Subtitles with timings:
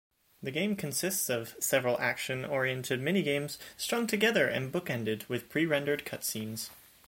[0.41, 6.71] The game consists of several action-oriented minigames strung together and book-ended with pre-rendered cutscenes.